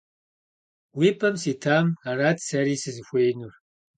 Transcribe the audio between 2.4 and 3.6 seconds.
seri sızıxuêinur.